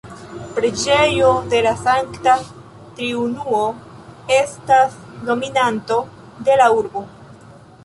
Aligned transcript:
Preĝejo 0.59 1.27
de 1.51 1.59
la 1.67 1.73
Sankta 1.81 2.33
Triunuo 2.47 3.61
estas 4.39 4.99
dominanto 5.31 6.01
de 6.49 6.61
la 6.65 6.73
urbo. 6.83 7.07